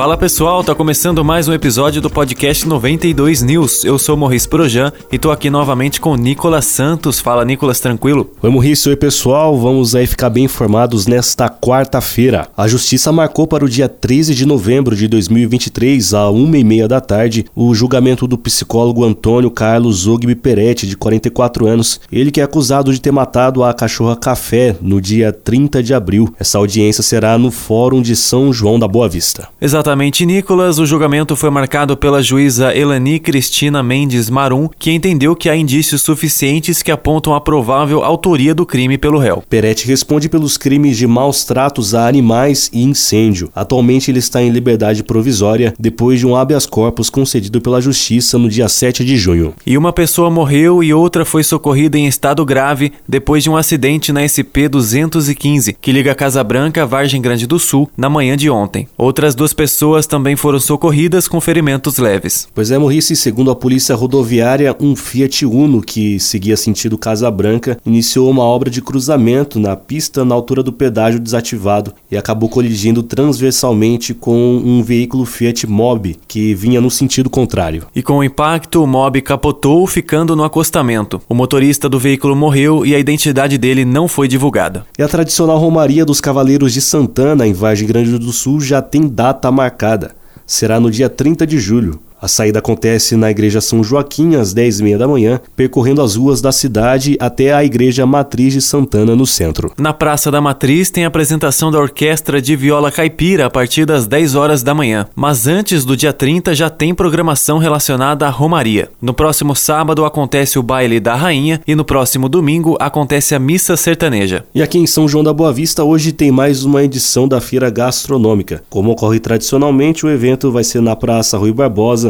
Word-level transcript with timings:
Fala 0.00 0.16
pessoal, 0.16 0.64
tá 0.64 0.74
começando 0.74 1.22
mais 1.22 1.46
um 1.46 1.52
episódio 1.52 2.00
do 2.00 2.08
podcast 2.08 2.66
92 2.66 3.42
News. 3.42 3.84
Eu 3.84 3.98
sou 3.98 4.16
Morris 4.16 4.46
Projan 4.46 4.90
e 5.12 5.18
tô 5.18 5.30
aqui 5.30 5.50
novamente 5.50 6.00
com 6.00 6.16
Nicolas 6.16 6.64
Santos. 6.64 7.20
Fala 7.20 7.44
Nicolas, 7.44 7.80
tranquilo? 7.80 8.32
Oi 8.42 8.48
Morris, 8.48 8.86
oi 8.86 8.96
pessoal, 8.96 9.58
vamos 9.58 9.94
aí 9.94 10.06
ficar 10.06 10.30
bem 10.30 10.44
informados 10.44 11.06
nesta 11.06 11.50
quarta-feira. 11.50 12.48
A 12.56 12.66
Justiça 12.66 13.12
marcou 13.12 13.46
para 13.46 13.62
o 13.62 13.68
dia 13.68 13.90
13 13.90 14.34
de 14.34 14.46
novembro 14.46 14.96
de 14.96 15.06
2023, 15.06 16.14
à 16.14 16.30
uma 16.30 16.56
e 16.56 16.64
meia 16.64 16.88
da 16.88 17.02
tarde, 17.02 17.44
o 17.54 17.74
julgamento 17.74 18.26
do 18.26 18.38
psicólogo 18.38 19.04
Antônio 19.04 19.50
Carlos 19.50 20.04
Zogby 20.04 20.34
Peretti, 20.34 20.86
de 20.86 20.96
44 20.96 21.66
anos. 21.66 22.00
Ele 22.10 22.30
que 22.30 22.40
é 22.40 22.44
acusado 22.44 22.90
de 22.90 23.02
ter 23.02 23.12
matado 23.12 23.62
a 23.62 23.74
cachorra 23.74 24.16
Café 24.16 24.74
no 24.80 24.98
dia 24.98 25.30
30 25.30 25.82
de 25.82 25.92
abril. 25.92 26.34
Essa 26.40 26.56
audiência 26.56 27.02
será 27.02 27.36
no 27.36 27.50
Fórum 27.50 28.00
de 28.00 28.16
São 28.16 28.50
João 28.50 28.78
da 28.78 28.88
Boa 28.88 29.06
Vista. 29.06 29.46
Exatamente 29.60 29.89
Exatamente, 29.90 30.24
Nicolas. 30.24 30.78
O 30.78 30.86
julgamento 30.86 31.34
foi 31.34 31.50
marcado 31.50 31.96
pela 31.96 32.22
juíza 32.22 32.72
Elani 32.72 33.18
Cristina 33.18 33.82
Mendes 33.82 34.30
Marum, 34.30 34.68
que 34.78 34.92
entendeu 34.92 35.34
que 35.34 35.48
há 35.48 35.56
indícios 35.56 36.02
suficientes 36.02 36.80
que 36.80 36.92
apontam 36.92 37.34
a 37.34 37.40
provável 37.40 38.04
autoria 38.04 38.54
do 38.54 38.64
crime 38.64 38.96
pelo 38.96 39.18
réu. 39.18 39.42
Peretti 39.48 39.88
responde 39.88 40.28
pelos 40.28 40.56
crimes 40.56 40.96
de 40.96 41.08
maus 41.08 41.42
tratos 41.42 41.92
a 41.92 42.06
animais 42.06 42.70
e 42.72 42.84
incêndio. 42.84 43.50
Atualmente 43.52 44.12
ele 44.12 44.20
está 44.20 44.40
em 44.40 44.50
liberdade 44.50 45.02
provisória 45.02 45.74
depois 45.76 46.20
de 46.20 46.26
um 46.26 46.36
habeas 46.36 46.66
corpus 46.66 47.10
concedido 47.10 47.60
pela 47.60 47.80
Justiça 47.80 48.38
no 48.38 48.48
dia 48.48 48.68
7 48.68 49.04
de 49.04 49.16
junho. 49.16 49.54
E 49.66 49.76
uma 49.76 49.92
pessoa 49.92 50.30
morreu 50.30 50.84
e 50.84 50.94
outra 50.94 51.24
foi 51.24 51.42
socorrida 51.42 51.98
em 51.98 52.06
estado 52.06 52.44
grave 52.44 52.92
depois 53.08 53.42
de 53.42 53.50
um 53.50 53.56
acidente 53.56 54.12
na 54.12 54.22
SP 54.22 54.70
215, 54.70 55.72
que 55.80 55.90
liga 55.90 56.14
Casa 56.14 56.44
Branca 56.44 56.84
a 56.84 56.86
Vargem 56.86 57.20
Grande 57.20 57.44
do 57.44 57.58
Sul, 57.58 57.90
na 57.96 58.08
manhã 58.08 58.36
de 58.36 58.48
ontem. 58.48 58.86
Outras 58.96 59.34
duas 59.34 59.52
pessoas 59.52 59.69
pessoas 59.70 60.04
também 60.04 60.34
foram 60.34 60.58
socorridas 60.58 61.28
com 61.28 61.40
ferimentos 61.40 61.96
leves. 61.96 62.48
Pois 62.52 62.72
é, 62.72 62.76
Morrice, 62.76 63.14
segundo 63.14 63.52
a 63.52 63.56
polícia 63.56 63.94
rodoviária, 63.94 64.76
um 64.80 64.96
Fiat 64.96 65.46
Uno 65.46 65.80
que 65.80 66.18
seguia 66.18 66.56
sentido 66.56 66.98
Casa 66.98 67.30
Branca 67.30 67.78
iniciou 67.86 68.28
uma 68.28 68.42
obra 68.42 68.68
de 68.68 68.82
cruzamento 68.82 69.60
na 69.60 69.76
pista 69.76 70.24
na 70.24 70.34
altura 70.34 70.60
do 70.64 70.72
pedágio 70.72 71.20
desativado 71.20 71.94
e 72.10 72.16
acabou 72.16 72.48
colidindo 72.48 73.00
transversalmente 73.00 74.12
com 74.12 74.56
um 74.56 74.82
veículo 74.82 75.24
Fiat 75.24 75.68
Mobi 75.68 76.16
que 76.26 76.52
vinha 76.52 76.80
no 76.80 76.90
sentido 76.90 77.30
contrário. 77.30 77.86
E 77.94 78.02
com 78.02 78.18
o 78.18 78.24
impacto, 78.24 78.82
o 78.82 78.86
Mobi 78.88 79.22
capotou, 79.22 79.86
ficando 79.86 80.34
no 80.34 80.42
acostamento. 80.42 81.22
O 81.28 81.34
motorista 81.34 81.88
do 81.88 81.98
veículo 81.98 82.34
morreu 82.34 82.84
e 82.84 82.92
a 82.92 82.98
identidade 82.98 83.56
dele 83.56 83.84
não 83.84 84.08
foi 84.08 84.26
divulgada. 84.26 84.84
E 84.98 85.02
a 85.02 85.08
tradicional 85.08 85.58
Romaria 85.58 86.04
dos 86.04 86.20
Cavaleiros 86.20 86.72
de 86.72 86.80
Santana, 86.80 87.46
em 87.46 87.52
Vargem 87.52 87.86
Grande 87.86 88.18
do 88.18 88.32
Sul, 88.32 88.60
já 88.60 88.82
tem 88.82 89.06
data 89.06 89.48
marcada. 89.60 90.14
Será 90.46 90.80
no 90.80 90.90
dia 90.90 91.08
30 91.10 91.46
de 91.46 91.58
julho. 91.58 92.00
A 92.22 92.28
saída 92.28 92.58
acontece 92.58 93.16
na 93.16 93.30
Igreja 93.30 93.62
São 93.62 93.82
Joaquim 93.82 94.34
às 94.34 94.52
10h30 94.52 94.98
da 94.98 95.08
manhã, 95.08 95.40
percorrendo 95.56 96.02
as 96.02 96.16
ruas 96.16 96.42
da 96.42 96.52
cidade 96.52 97.16
até 97.18 97.54
a 97.54 97.64
Igreja 97.64 98.04
Matriz 98.04 98.52
de 98.52 98.60
Santana, 98.60 99.16
no 99.16 99.26
centro. 99.26 99.72
Na 99.78 99.94
Praça 99.94 100.30
da 100.30 100.38
Matriz 100.38 100.90
tem 100.90 101.06
a 101.06 101.08
apresentação 101.08 101.70
da 101.70 101.78
Orquestra 101.78 102.42
de 102.42 102.54
Viola 102.54 102.92
Caipira 102.92 103.46
a 103.46 103.50
partir 103.50 103.86
das 103.86 104.06
10 104.06 104.34
horas 104.34 104.62
da 104.62 104.74
manhã. 104.74 105.06
Mas 105.16 105.46
antes 105.46 105.82
do 105.82 105.96
dia 105.96 106.12
30 106.12 106.54
já 106.54 106.68
tem 106.68 106.94
programação 106.94 107.56
relacionada 107.56 108.26
à 108.26 108.30
Romaria. 108.30 108.90
No 109.00 109.14
próximo 109.14 109.56
sábado 109.56 110.04
acontece 110.04 110.58
o 110.58 110.62
Baile 110.62 111.00
da 111.00 111.14
Rainha 111.14 111.62
e 111.66 111.74
no 111.74 111.86
próximo 111.86 112.28
domingo 112.28 112.76
acontece 112.78 113.34
a 113.34 113.38
Missa 113.38 113.78
Sertaneja. 113.78 114.44
E 114.54 114.62
aqui 114.62 114.78
em 114.78 114.86
São 114.86 115.08
João 115.08 115.24
da 115.24 115.32
Boa 115.32 115.54
Vista 115.54 115.84
hoje 115.84 116.12
tem 116.12 116.30
mais 116.30 116.64
uma 116.64 116.84
edição 116.84 117.26
da 117.26 117.40
Feira 117.40 117.70
Gastronômica. 117.70 118.62
Como 118.68 118.90
ocorre 118.90 119.18
tradicionalmente, 119.18 120.04
o 120.04 120.10
evento 120.10 120.52
vai 120.52 120.64
ser 120.64 120.82
na 120.82 120.94
Praça 120.94 121.38
Rui 121.38 121.52
Barbosa 121.52 122.09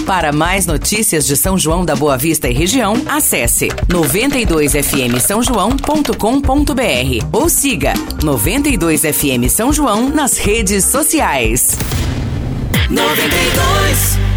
Para 0.06 0.32
mais 0.32 0.66
notícias 0.66 1.26
de 1.26 1.36
São 1.36 1.56
João 1.56 1.84
da 1.84 1.94
Boa 1.94 2.16
Vista 2.16 2.48
e 2.48 2.52
região, 2.52 2.94
acesse 3.06 3.68
92fm 3.88 5.18
São 5.20 5.42
João.com.br 5.42 7.26
ou 7.32 7.48
siga 7.48 7.94
92fm 8.20 9.48
São 9.48 9.72
João 9.72 10.08
nas 10.08 10.38
redes 10.38 10.84
sociais. 10.84 11.76
92 12.90 14.31